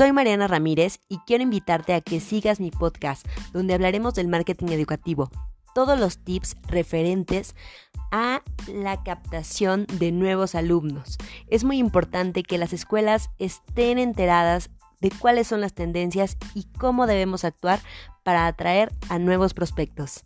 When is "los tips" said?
6.00-6.56